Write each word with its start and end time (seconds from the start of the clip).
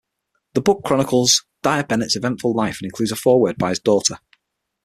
The 0.55 0.61
book 0.61 0.81
chronicles 0.83 1.45
Dyer-Bennet's 1.61 2.15
eventful 2.15 2.55
life 2.55 2.79
and 2.81 2.87
includes 2.87 3.11
a 3.11 3.15
foreword 3.15 3.59
by 3.59 3.69
his 3.69 3.77
daughter. 3.79 4.15